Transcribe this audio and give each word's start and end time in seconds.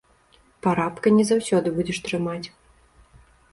Парабка 0.67 1.07
не 1.17 1.27
заўсёды 1.31 1.67
будзеш 1.77 2.01
трымаць. 2.09 2.47